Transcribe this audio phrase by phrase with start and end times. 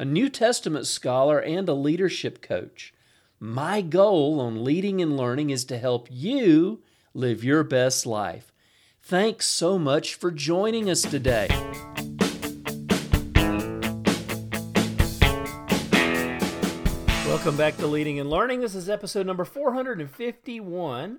[0.00, 2.94] a New Testament scholar, and a leadership coach.
[3.40, 6.82] My goal on leading and learning is to help you
[7.14, 8.52] live your best life.
[9.02, 11.48] Thanks so much for joining us today.
[17.26, 18.60] Welcome back to Leading and Learning.
[18.60, 21.18] This is episode number 451.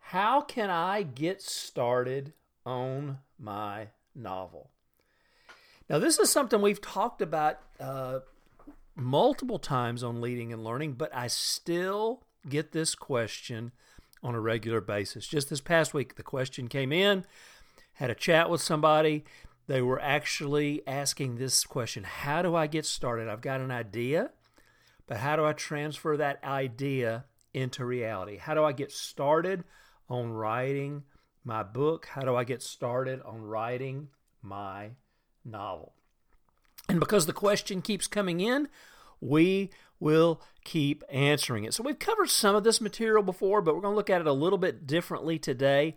[0.00, 2.32] How can I get started
[2.64, 4.70] on my novel?
[5.88, 8.20] Now, this is something we've talked about uh,
[8.96, 13.70] multiple times on Leading and Learning, but I still get this question
[14.22, 15.28] on a regular basis.
[15.28, 17.24] Just this past week, the question came in,
[17.94, 19.24] had a chat with somebody.
[19.68, 23.28] They were actually asking this question How do I get started?
[23.28, 24.30] I've got an idea,
[25.06, 28.38] but how do I transfer that idea into reality?
[28.38, 29.62] How do I get started
[30.08, 31.04] on writing
[31.44, 32.06] my book?
[32.06, 34.08] How do I get started on writing
[34.42, 34.90] my
[35.46, 35.92] novel.
[36.88, 38.68] And because the question keeps coming in,
[39.20, 41.74] we will keep answering it.
[41.74, 44.26] So we've covered some of this material before, but we're going to look at it
[44.26, 45.96] a little bit differently today.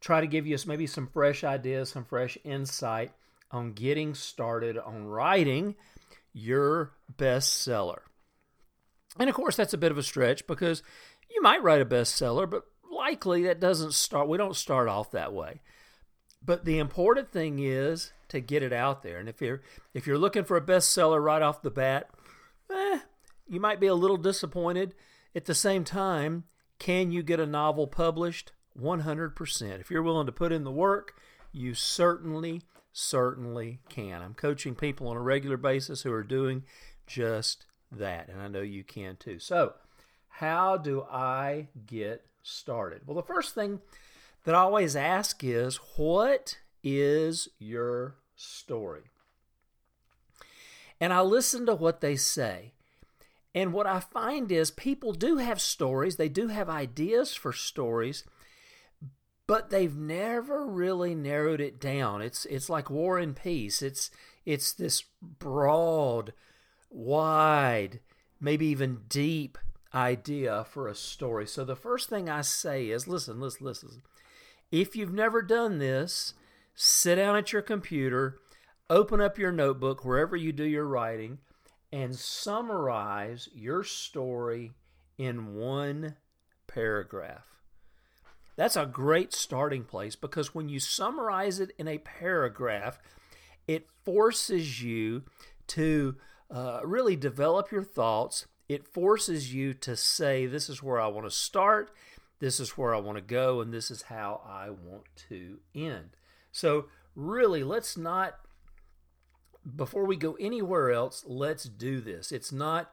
[0.00, 3.12] Try to give you maybe some fresh ideas, some fresh insight
[3.50, 5.74] on getting started on writing
[6.32, 8.00] your bestseller.
[9.18, 10.82] And of course, that's a bit of a stretch because
[11.30, 15.32] you might write a bestseller, but likely that doesn't start, we don't start off that
[15.32, 15.60] way.
[16.44, 19.18] But the important thing is to get it out there.
[19.18, 19.62] And if you're
[19.94, 22.10] if you're looking for a bestseller right off the bat,
[22.70, 23.00] eh,
[23.48, 24.94] you might be a little disappointed.
[25.34, 26.44] At the same time,
[26.78, 28.52] can you get a novel published?
[28.78, 29.80] 100%.
[29.80, 31.14] If you're willing to put in the work,
[31.52, 34.22] you certainly certainly can.
[34.22, 36.64] I'm coaching people on a regular basis who are doing
[37.06, 39.38] just that, and I know you can too.
[39.38, 39.74] So,
[40.28, 43.02] how do I get started?
[43.06, 43.80] Well, the first thing
[44.44, 46.58] that I always ask is what
[46.96, 49.04] is your story?
[51.00, 52.72] And I listen to what they say.
[53.54, 58.24] And what I find is people do have stories, they do have ideas for stories,
[59.46, 62.20] but they've never really narrowed it down.
[62.20, 63.80] It's it's like war and peace.
[63.82, 64.10] It's
[64.44, 66.34] it's this broad,
[66.90, 68.00] wide,
[68.40, 69.58] maybe even deep
[69.94, 71.46] idea for a story.
[71.46, 74.02] So the first thing I say is listen, listen, listen.
[74.70, 76.34] If you've never done this,
[76.80, 78.38] sit down at your computer,
[78.88, 81.38] open up your notebook wherever you do your writing,
[81.90, 84.70] and summarize your story
[85.18, 86.14] in one
[86.68, 87.46] paragraph.
[88.54, 93.00] That's a great starting place because when you summarize it in a paragraph,
[93.66, 95.24] it forces you
[95.68, 96.14] to
[96.48, 98.46] uh, really develop your thoughts.
[98.68, 101.90] It forces you to say, This is where I want to start,
[102.38, 106.17] this is where I want to go, and this is how I want to end.
[106.58, 108.34] So, really, let's not,
[109.76, 112.32] before we go anywhere else, let's do this.
[112.32, 112.90] It's not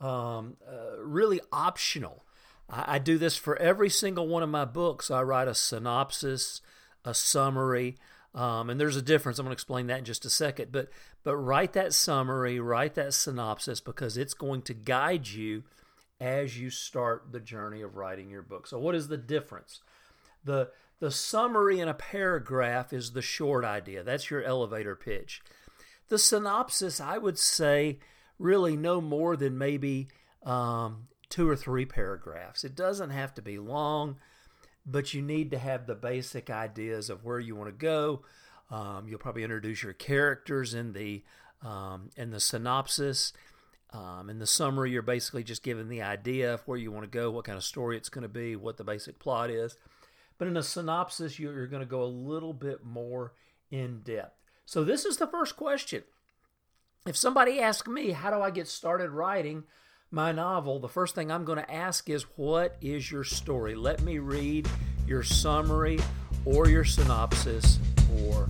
[0.00, 2.24] um, uh, really optional.
[2.68, 5.10] I, I do this for every single one of my books.
[5.10, 6.60] I write a synopsis,
[7.04, 7.96] a summary,
[8.32, 9.40] um, and there's a difference.
[9.40, 10.70] I'm going to explain that in just a second.
[10.70, 10.88] But
[11.24, 15.64] but write that summary, write that synopsis because it's going to guide you
[16.20, 18.68] as you start the journey of writing your book.
[18.68, 19.80] So, what is the difference?
[20.44, 20.70] The,
[21.00, 25.42] the summary in a paragraph is the short idea, that's your elevator pitch.
[26.08, 27.98] The synopsis, I would say,
[28.38, 30.08] really no more than maybe
[30.44, 32.64] um, two or three paragraphs.
[32.64, 34.16] It doesn't have to be long,
[34.84, 38.22] but you need to have the basic ideas of where you want to go.
[38.70, 41.22] Um, you'll probably introduce your characters in the
[41.62, 43.34] um, in the synopsis
[43.92, 47.18] um, in the summary, you're basically just giving the idea of where you want to
[47.18, 49.76] go, what kind of story it's going to be, what the basic plot is.
[50.40, 53.34] But in a synopsis, you're going to go a little bit more
[53.70, 54.38] in depth.
[54.64, 56.02] So, this is the first question.
[57.06, 59.64] If somebody asks me, How do I get started writing
[60.10, 60.80] my novel?
[60.80, 63.74] the first thing I'm going to ask is, What is your story?
[63.74, 64.66] Let me read
[65.06, 65.98] your summary
[66.46, 67.78] or your synopsis
[68.24, 68.48] or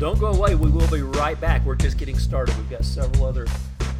[0.00, 0.54] Don't go away.
[0.54, 1.62] We will be right back.
[1.66, 2.56] We're just getting started.
[2.56, 3.46] We've got several other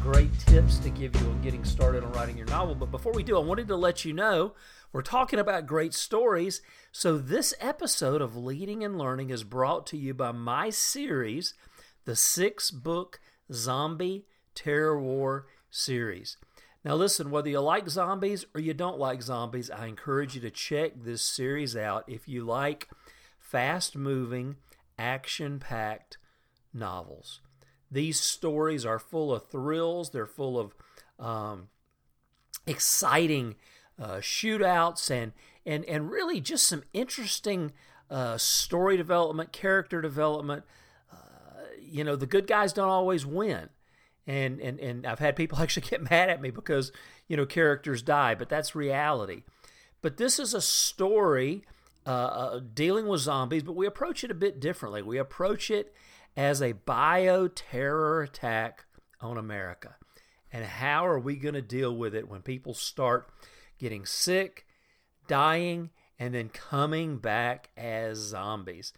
[0.01, 2.73] great tips to give you on getting started on writing your novel.
[2.73, 4.55] But before we do, I wanted to let you know
[4.91, 6.63] we're talking about great stories.
[6.91, 11.53] So, this episode of Leading and Learning is brought to you by my series,
[12.05, 13.19] the six book
[13.53, 14.25] Zombie
[14.55, 16.37] Terror War series.
[16.83, 20.49] Now, listen, whether you like zombies or you don't like zombies, I encourage you to
[20.49, 22.89] check this series out if you like
[23.37, 24.55] fast moving,
[25.01, 26.17] action packed
[26.73, 27.41] novels.
[27.89, 30.75] These stories are full of thrills, they're full of
[31.19, 31.67] um,
[32.65, 33.55] exciting
[33.99, 35.33] uh, shootouts and,
[35.65, 37.71] and, and really just some interesting
[38.09, 40.63] uh, story development, character development.
[41.11, 41.15] Uh,
[41.81, 43.69] you know, the good guys don't always win
[44.27, 46.91] and and and I've had people actually get mad at me because
[47.27, 49.43] you know characters die, but that's reality.
[50.01, 51.63] But this is a story
[52.05, 55.01] uh, uh, dealing with zombies, but we approach it a bit differently.
[55.01, 55.93] We approach it
[56.35, 58.85] as a bio terror attack
[59.19, 59.95] on America,
[60.51, 63.29] and how are we going to deal with it when people start
[63.77, 64.65] getting sick,
[65.27, 68.93] dying, and then coming back as zombies?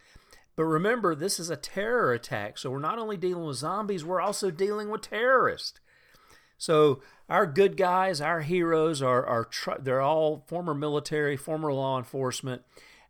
[0.55, 2.57] But remember, this is a terror attack.
[2.57, 5.79] So we're not only dealing with zombies, we're also dealing with terrorists.
[6.57, 11.97] So our good guys, our heroes are, are tr- they're all former military, former law
[11.97, 12.61] enforcement,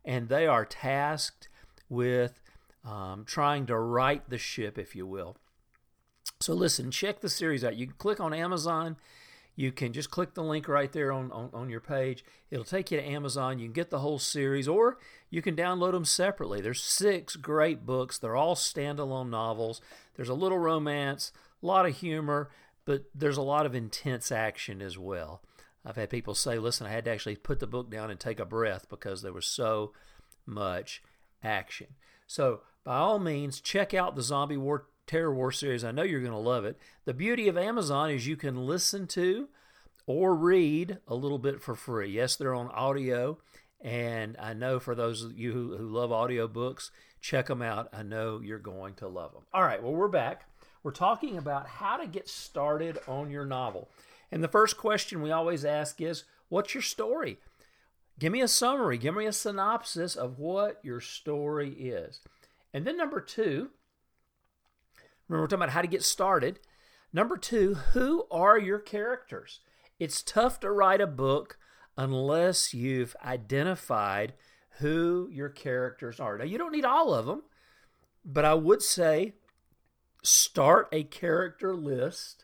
[0.04, 1.48] and they are tasked
[1.88, 2.40] with
[2.84, 5.36] um, trying to right the ship, if you will.
[6.40, 7.76] So listen, check the series out.
[7.76, 8.96] You can click on Amazon
[9.56, 12.24] you can just click the link right there on, on, on, your page.
[12.50, 13.58] It'll take you to Amazon.
[13.58, 14.98] You can get the whole series, or
[15.30, 16.60] you can download them separately.
[16.60, 18.18] There's six great books.
[18.18, 19.80] They're all standalone novels.
[20.16, 21.30] There's a little romance,
[21.62, 22.50] a lot of humor,
[22.84, 25.40] but there's a lot of intense action as well.
[25.84, 28.40] I've had people say, listen, I had to actually put the book down and take
[28.40, 29.92] a breath because there was so
[30.46, 31.02] much
[31.42, 31.88] action.
[32.26, 35.84] So, by all means, check out the Zombie War Terror War series.
[35.84, 36.78] I know you're going to love it.
[37.04, 39.48] The beauty of Amazon is you can listen to
[40.06, 42.10] or read a little bit for free.
[42.10, 43.38] Yes, they're on audio.
[43.80, 46.90] And I know for those of you who, who love audiobooks,
[47.20, 47.88] check them out.
[47.92, 49.42] I know you're going to love them.
[49.52, 50.48] All right, well, we're back.
[50.82, 53.88] We're talking about how to get started on your novel.
[54.34, 57.38] And the first question we always ask is What's your story?
[58.18, 62.20] Give me a summary, give me a synopsis of what your story is.
[62.72, 63.70] And then, number two,
[65.28, 66.58] Remember, we're talking about how to get started.
[67.12, 69.60] Number two, who are your characters?
[70.00, 71.56] It's tough to write a book
[71.96, 74.34] unless you've identified
[74.80, 76.36] who your characters are.
[76.36, 77.42] Now, you don't need all of them,
[78.24, 79.34] but I would say
[80.24, 82.43] start a character list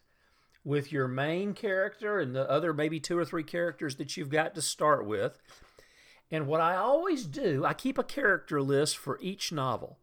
[0.65, 4.55] with your main character and the other maybe two or three characters that you've got
[4.55, 5.39] to start with.
[6.31, 9.99] And what I always do, I keep a character list for each novel.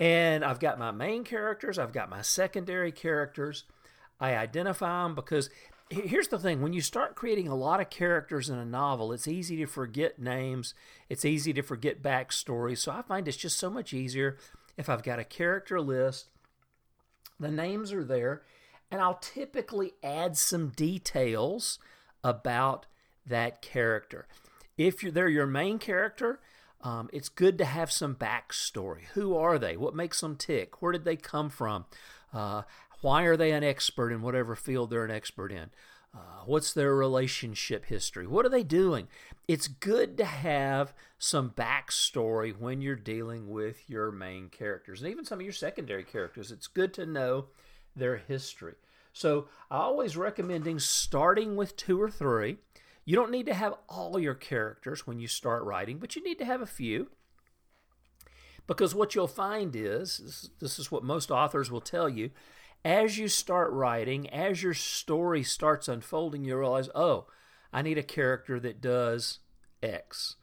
[0.00, 3.64] And I've got my main characters, I've got my secondary characters.
[4.20, 5.50] I identify them because
[5.90, 9.28] here's the thing when you start creating a lot of characters in a novel, it's
[9.28, 10.74] easy to forget names,
[11.08, 12.78] it's easy to forget backstories.
[12.78, 14.36] So I find it's just so much easier
[14.76, 16.28] if I've got a character list,
[17.40, 18.42] the names are there,
[18.90, 21.78] and I'll typically add some details
[22.24, 22.86] about
[23.26, 24.26] that character.
[24.76, 26.40] If they're your main character,
[26.82, 29.02] um, it's good to have some backstory.
[29.14, 29.76] Who are they?
[29.76, 30.80] What makes them tick?
[30.80, 31.86] Where did they come from?
[32.32, 32.62] Uh,
[33.00, 35.70] why are they an expert in whatever field they're an expert in?
[36.14, 38.26] Uh, what's their relationship history?
[38.26, 39.08] What are they doing?
[39.46, 45.24] It's good to have some backstory when you're dealing with your main characters and even
[45.24, 46.50] some of your secondary characters.
[46.50, 47.46] It's good to know
[47.94, 48.74] their history.
[49.18, 52.58] So I always recommending starting with two or three
[53.04, 56.38] you don't need to have all your characters when you start writing, but you need
[56.40, 57.08] to have a few.
[58.66, 62.30] Because what you'll find is this is what most authors will tell you
[62.84, 67.26] as you start writing, as your story starts unfolding, you realize, oh,
[67.72, 69.38] I need a character that does
[69.82, 70.36] X.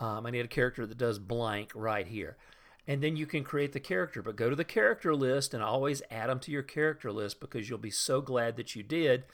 [0.00, 2.36] Um, I need a character that does blank right here.
[2.86, 4.22] And then you can create the character.
[4.22, 7.68] But go to the character list and always add them to your character list because
[7.68, 9.24] you'll be so glad that you did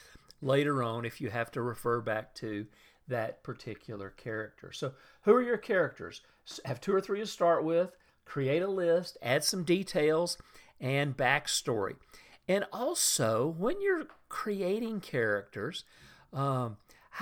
[0.42, 2.66] later on if you have to refer back to
[3.08, 4.70] that particular character.
[4.72, 6.20] So, who are your characters?
[6.64, 10.36] Have two or three to start with, create a list, add some details
[10.80, 11.96] and backstory.
[12.46, 15.84] And also, when you're creating characters,
[16.32, 16.76] um,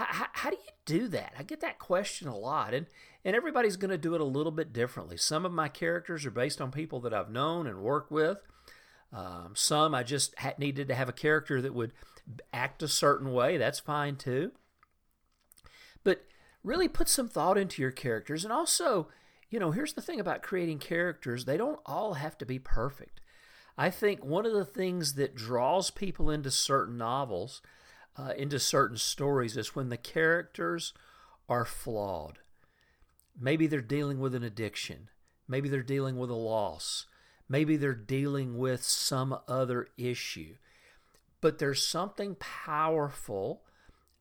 [0.04, 1.32] how, how, do you do that?
[1.38, 2.86] I get that question a lot, and,
[3.24, 5.16] and everybody's going to do it a little bit differently.
[5.16, 8.38] Some of my characters are based on people that I've known and worked with.
[9.12, 11.92] Um, some I just needed to have a character that would
[12.52, 13.56] act a certain way.
[13.56, 14.52] That's fine too.
[16.04, 16.26] But
[16.62, 18.44] really put some thought into your characters.
[18.44, 19.08] And also,
[19.48, 23.20] you know, here's the thing about creating characters they don't all have to be perfect.
[23.78, 27.62] I think one of the things that draws people into certain novels,
[28.18, 30.92] uh, into certain stories, is when the characters
[31.48, 32.38] are flawed.
[33.38, 35.08] Maybe they're dealing with an addiction.
[35.48, 37.06] Maybe they're dealing with a loss.
[37.48, 40.56] Maybe they're dealing with some other issue.
[41.40, 43.62] But there's something powerful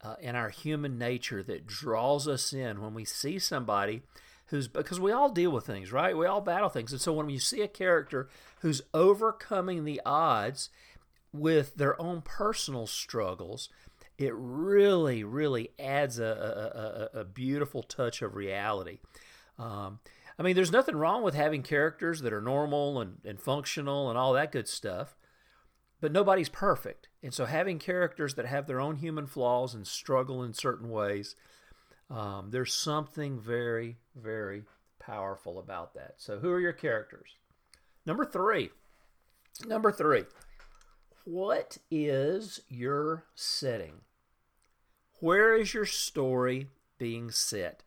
[0.01, 4.03] uh, in our human nature that draws us in when we see somebody
[4.47, 6.15] who's because we all deal with things, right?
[6.15, 6.91] We all battle things.
[6.91, 10.69] And so when you see a character who's overcoming the odds
[11.33, 13.69] with their own personal struggles,
[14.17, 18.99] it really, really adds a, a, a, a beautiful touch of reality.
[19.59, 19.99] Um,
[20.37, 24.17] I mean, there's nothing wrong with having characters that are normal and, and functional and
[24.17, 25.15] all that good stuff,
[26.01, 27.07] but nobody's perfect.
[27.23, 31.35] And so having characters that have their own human flaws and struggle in certain ways,
[32.09, 34.63] um, there's something very, very
[34.99, 36.15] powerful about that.
[36.17, 37.35] So, who are your characters?
[38.05, 38.69] Number three.
[39.65, 40.23] Number three.
[41.25, 44.01] What is your setting?
[45.21, 46.67] Where is your story
[46.99, 47.81] being set?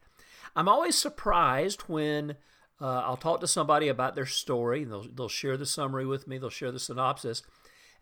[0.56, 2.32] I'm always surprised when
[2.80, 4.82] uh, I'll talk to somebody about their story.
[4.82, 7.44] and They'll, they'll share the summary with me, they'll share the synopsis.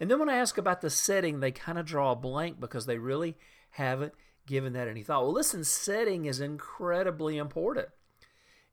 [0.01, 2.87] And then when I ask about the setting, they kind of draw a blank because
[2.87, 3.37] they really
[3.71, 4.15] haven't
[4.47, 5.23] given that any thought.
[5.23, 7.89] Well, listen, setting is incredibly important.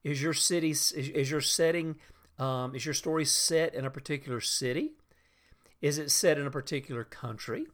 [0.02, 1.98] Is your city, is, is your setting,
[2.40, 4.94] um, is your story set in a particular city?
[5.84, 7.68] Is it set in a particular country?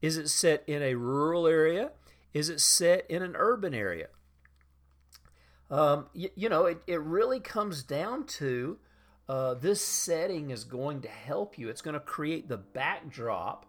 [0.00, 1.90] Is it set in a rural area?
[2.32, 4.06] Is it set in an urban area?
[5.70, 8.78] Um, you, you, know, it, it really comes down to
[9.28, 11.68] uh, this setting is going to help you.
[11.68, 13.66] It's going to create the backdrop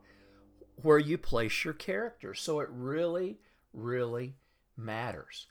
[0.82, 2.34] where you place your character.
[2.34, 3.40] So it really,
[3.74, 4.36] really
[4.78, 5.48] matters.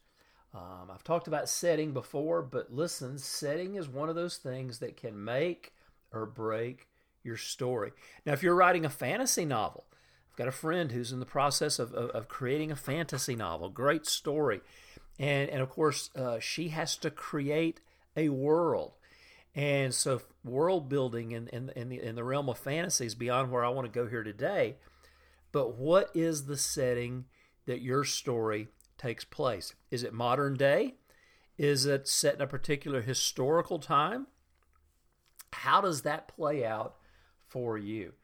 [0.54, 4.96] Um, I've talked about setting before, but listen, setting is one of those things that
[4.96, 5.74] can make
[6.10, 6.88] or break
[7.22, 7.92] your story.
[8.24, 9.86] Now, if you're writing a fantasy novel,
[10.30, 13.68] I've got a friend who's in the process of, of, of creating a fantasy novel,
[13.68, 14.60] great story.
[15.18, 17.80] And, and of course, uh, she has to create
[18.16, 18.94] a world.
[19.54, 23.50] And so, world building in, in, in, the, in the realm of fantasy is beyond
[23.50, 24.76] where I want to go here today.
[25.52, 27.24] But what is the setting
[27.66, 29.74] that your story takes place?
[29.90, 30.94] Is it modern day?
[31.58, 34.28] Is it set in a particular historical time?
[35.52, 36.96] How does that play out
[37.50, 38.14] for you?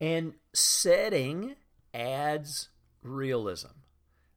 [0.00, 1.56] And setting
[1.92, 2.70] adds
[3.02, 3.68] realism.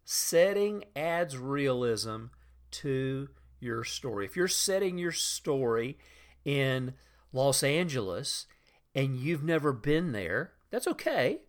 [0.04, 2.26] Setting adds realism
[2.72, 3.30] to
[3.60, 4.26] your story.
[4.26, 5.98] If you're setting your story
[6.44, 6.94] in
[7.32, 8.46] Los Angeles
[8.94, 11.40] and you've never been there, that's okay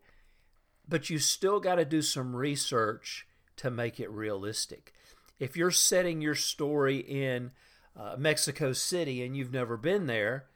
[0.89, 4.93] but you still got to do some research to make it realistic.
[5.39, 7.53] If you're setting your story in
[7.99, 10.47] uh, Mexico City and you've never been there,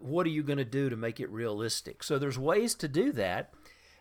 [0.00, 2.02] what are you going to do to make it realistic?
[2.02, 3.52] So there's ways to do that,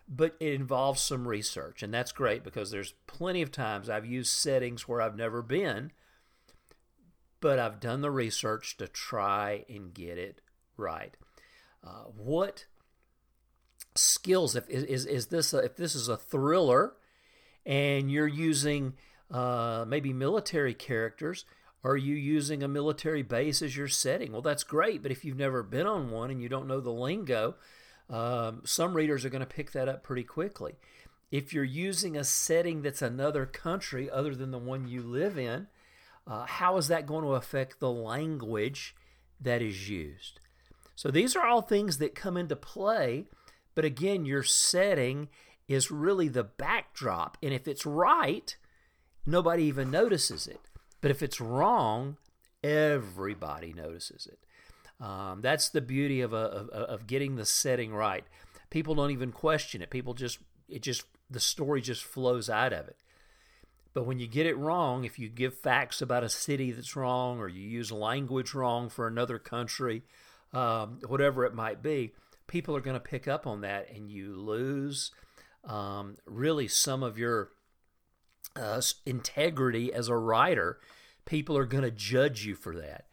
[0.07, 4.31] but it involves some research, and that's great because there's plenty of times I've used
[4.31, 5.91] settings where I've never been,
[7.39, 10.41] but I've done the research to try and get it
[10.77, 11.15] right.
[11.83, 12.65] Uh, what
[13.95, 14.55] skills.
[14.55, 16.93] If is is this a, if this is a thriller,
[17.65, 18.93] and you're using
[19.31, 21.45] uh, maybe military characters,
[21.83, 24.31] are you using a military base as your setting?
[24.31, 26.91] Well, that's great, but if you've never been on one and you don't know the
[26.91, 27.55] lingo,
[28.09, 30.75] um, some readers are going to pick that up pretty quickly.
[31.31, 35.67] If you're using a setting that's another country other than the one you live in,
[36.25, 38.95] uh, how is that going to affect the language
[39.41, 40.39] that is used?
[40.95, 43.25] So these are all things that come into play
[43.75, 45.29] but again, your setting
[45.67, 47.37] is really the backdrop.
[47.41, 48.55] And if it's right,
[49.25, 50.59] nobody even notices it.
[51.03, 52.15] But if it's wrong,
[52.63, 54.39] everybody notices it.
[55.05, 58.23] Um, that's the beauty of, a, of, of getting the setting right.
[58.69, 59.89] People don't even question it.
[59.89, 62.95] People just, it just, the story just flows out of it.
[63.93, 67.37] But when you get it wrong, if you give facts about a city that's wrong
[67.39, 70.03] or you use language wrong for another country,
[70.53, 72.13] um, whatever it might be,
[72.47, 75.11] people are going to pick up on that and you lose
[75.65, 77.49] um, really some of your
[78.55, 80.79] uh, integrity as a writer.
[81.25, 83.05] People are going to judge you for that.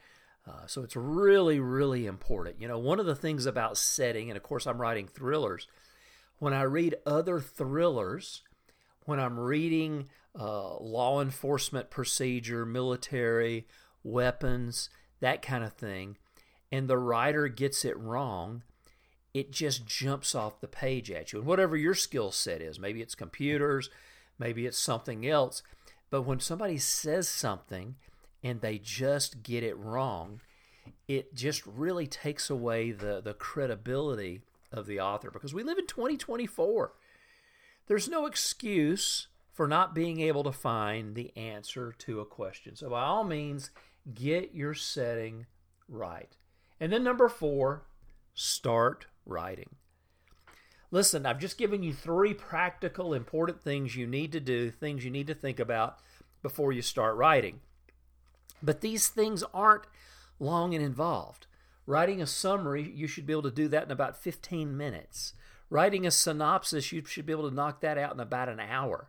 [0.46, 2.60] Uh, so it's really, really important.
[2.60, 5.68] You know, one of the things about setting, and of course, I'm writing thrillers.
[6.38, 8.42] When I read other thrillers,
[9.04, 13.66] when I'm reading uh, law enforcement procedure, military,
[14.02, 14.88] weapons,
[15.20, 16.16] that kind of thing,
[16.72, 18.62] and the writer gets it wrong,
[19.34, 21.40] it just jumps off the page at you.
[21.40, 23.90] And whatever your skill set is, maybe it's computers,
[24.40, 25.62] maybe it's something else.
[26.10, 27.94] But when somebody says something
[28.42, 30.40] and they just get it wrong,
[31.06, 34.40] it just really takes away the, the credibility
[34.72, 36.92] of the author because we live in 2024.
[37.86, 42.76] There's no excuse for not being able to find the answer to a question.
[42.76, 43.70] So, by all means,
[44.14, 45.46] get your setting
[45.88, 46.36] right.
[46.78, 47.82] And then, number four,
[48.32, 49.70] start writing.
[50.90, 55.10] Listen, I've just given you three practical, important things you need to do, things you
[55.10, 55.98] need to think about
[56.42, 57.60] before you start writing.
[58.62, 59.86] But these things aren't
[60.40, 61.46] long and involved.
[61.86, 65.34] Writing a summary, you should be able to do that in about 15 minutes.
[65.70, 69.08] Writing a synopsis, you should be able to knock that out in about an hour.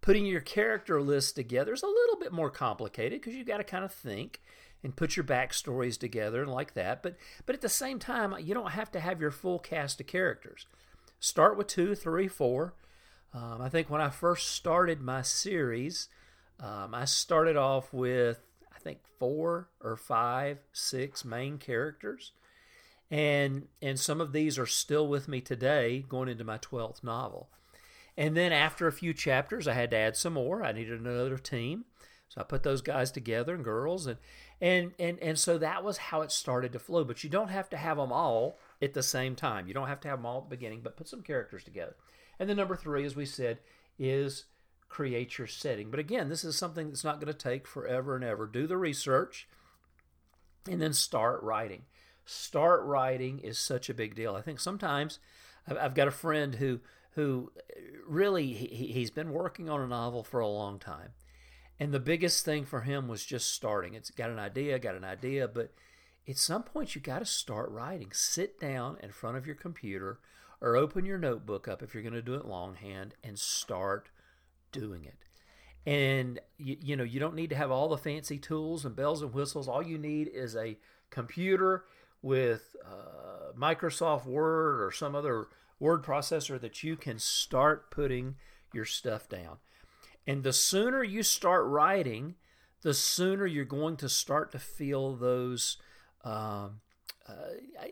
[0.00, 3.64] Putting your character list together is a little bit more complicated because you've got to
[3.64, 4.40] kind of think
[4.84, 7.02] and put your backstories together and like that.
[7.02, 10.06] But but at the same time, you don't have to have your full cast of
[10.06, 10.66] characters.
[11.20, 12.74] Start with two, three, four.
[13.32, 16.08] Um, I think when I first started my series,
[16.60, 18.40] um, I started off with
[18.74, 22.32] I think four or five, six main characters,
[23.10, 27.48] and and some of these are still with me today, going into my twelfth novel.
[28.16, 30.64] And then after a few chapters, I had to add some more.
[30.64, 31.84] I needed another team,
[32.28, 34.18] so I put those guys together and girls, and
[34.60, 37.04] and and and so that was how it started to flow.
[37.04, 39.66] But you don't have to have them all at the same time.
[39.66, 41.96] You don't have to have them all at the beginning, but put some characters together.
[42.38, 43.58] And then number three, as we said,
[43.98, 44.44] is
[44.88, 45.90] create your setting.
[45.90, 48.46] But again, this is something that's not going to take forever and ever.
[48.46, 49.48] Do the research
[50.68, 51.82] and then start writing.
[52.24, 54.34] Start writing is such a big deal.
[54.34, 55.18] I think sometimes
[55.66, 56.80] I've got a friend who
[57.12, 57.50] who
[58.06, 61.10] really he, he's been working on a novel for a long time.
[61.78, 63.94] And the biggest thing for him was just starting.
[63.94, 65.72] It's got an idea, got an idea, but
[66.28, 68.10] at some point you got to start writing.
[68.12, 70.18] Sit down in front of your computer
[70.60, 74.08] or open your notebook up if you're going to do it longhand and start
[74.72, 75.16] doing it.
[75.88, 79.22] And you, you know, you don't need to have all the fancy tools and bells
[79.22, 79.68] and whistles.
[79.68, 80.78] All you need is a
[81.10, 81.84] computer
[82.22, 85.46] with uh, Microsoft Word or some other
[85.78, 88.34] word processor that you can start putting
[88.72, 89.58] your stuff down.
[90.26, 92.34] And the sooner you start writing,
[92.82, 95.76] the sooner you're going to start to feel those
[96.26, 96.80] um,
[97.28, 97.34] uh,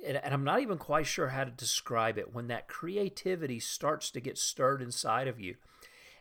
[0.04, 2.34] and, and, I'm not even quite sure how to describe it.
[2.34, 5.54] When that creativity starts to get stirred inside of you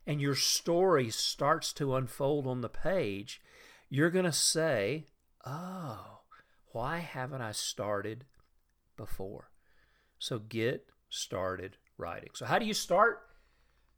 [0.05, 3.41] and your story starts to unfold on the page,
[3.89, 5.05] you're going to say,
[5.45, 6.19] Oh,
[6.71, 8.25] why haven't I started
[8.95, 9.49] before?
[10.19, 12.29] So get started writing.
[12.35, 13.21] So, how do you start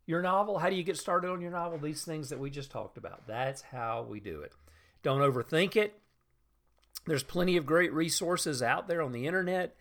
[0.06, 0.58] your novel?
[0.60, 1.80] How do you get started on your novel?
[1.80, 3.28] These things that we just talked about.
[3.28, 4.54] That's how we do it.
[5.04, 6.00] Don't overthink it.
[7.06, 9.76] There's plenty of great resources out there on the internet.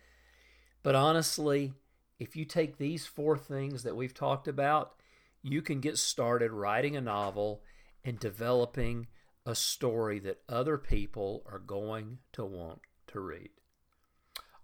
[0.83, 1.73] But honestly,
[2.19, 4.93] if you take these four things that we've talked about,
[5.41, 7.61] you can get started writing a novel
[8.03, 9.07] and developing
[9.45, 13.49] a story that other people are going to want to read.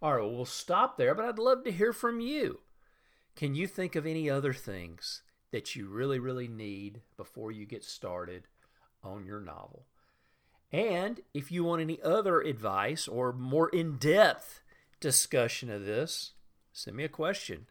[0.01, 2.61] All right, well, we'll stop there, but I'd love to hear from you.
[3.35, 5.21] Can you think of any other things
[5.51, 8.47] that you really, really need before you get started
[9.03, 9.85] on your novel?
[10.71, 14.61] And if you want any other advice or more in depth
[14.99, 16.31] discussion of this,
[16.71, 17.67] send me a question.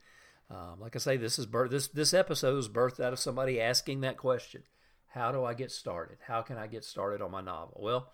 [0.51, 3.61] Um, like I say, this is birth, this this episode is birthed out of somebody
[3.61, 4.65] asking that question:
[5.09, 6.19] How do I get started?
[6.27, 7.81] How can I get started on my novel?
[7.81, 8.13] Well,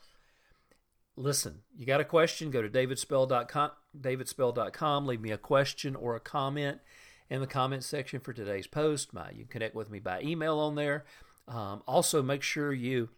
[1.16, 2.50] listen, you got a question?
[2.50, 5.06] Go to davidspell.com, davidspell.com.
[5.06, 6.78] Leave me a question or a comment
[7.30, 9.14] in the comment section for today's post.
[9.14, 11.06] My, you can connect with me by email on there.
[11.48, 13.08] Um, also, make sure you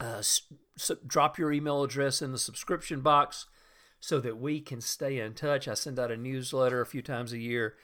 [0.00, 0.22] uh,
[1.06, 3.46] drop your email address in the subscription box
[4.00, 5.66] so that we can stay in touch.
[5.66, 7.74] I send out a newsletter a few times a year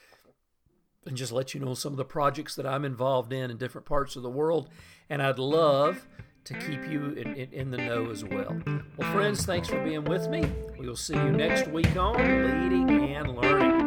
[1.06, 3.86] and just let you know some of the projects that I'm involved in in different
[3.86, 4.68] parts of the world.
[5.08, 6.06] And I'd love
[6.44, 8.60] to keep you in, in, in, the know as well.
[8.96, 10.50] Well, friends, thanks for being with me.
[10.78, 13.79] We will see you next week on Leading and Learning.